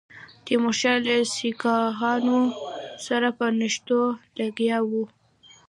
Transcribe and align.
تیمورشاه 0.45 0.97
له 1.05 1.15
سیکهانو 1.35 2.37
سره 3.05 3.27
په 3.37 3.45
نښتو 3.59 4.01
لګیا 4.39 4.77
وو. 4.89 5.03